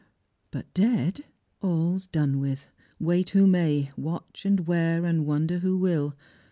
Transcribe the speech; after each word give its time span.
Bnt 0.51 0.63
dead! 0.73 1.25
Alls 1.61 2.07
done 2.07 2.39
with: 2.39 2.71
wait 2.99 3.29
who 3.29 3.45
may, 3.45 3.91
Watch 3.95 4.47
and 4.47 4.65
wear 4.65 5.05
and 5.05 5.27
wonder 5.27 5.59
who 5.59 5.77
will. 5.77 6.15